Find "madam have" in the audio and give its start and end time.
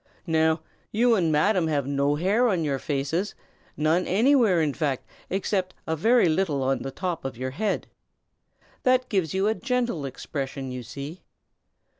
1.31-1.85